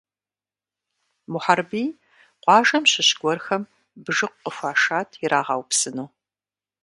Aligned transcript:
Мухьэрбий 1.31 1.89
къуажэм 2.43 2.83
щыщ 2.91 3.09
гуэрхэм 3.19 3.63
бжыкъу 4.05 4.39
къыхуашат 4.43 5.09
ирагъэупсыну. 5.23 6.07